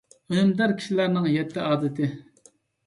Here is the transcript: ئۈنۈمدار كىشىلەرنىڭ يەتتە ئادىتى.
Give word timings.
ئۈنۈمدار 0.35 0.73
كىشىلەرنىڭ 0.79 1.31
يەتتە 1.35 1.67
ئادىتى. 1.69 2.13